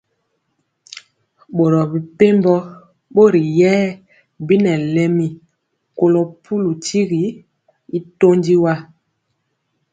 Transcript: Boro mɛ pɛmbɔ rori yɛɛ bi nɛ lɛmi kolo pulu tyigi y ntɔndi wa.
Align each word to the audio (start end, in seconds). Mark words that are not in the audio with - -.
Boro 1.55 1.79
mɛ 1.91 1.97
pɛmbɔ 2.17 2.53
rori 3.15 3.41
yɛɛ 3.59 3.85
bi 4.45 4.55
nɛ 4.63 4.71
lɛmi 4.93 5.25
kolo 5.97 6.21
pulu 6.43 6.69
tyigi 6.85 7.23
y 7.95 7.97
ntɔndi 8.03 8.55
wa. 8.63 8.73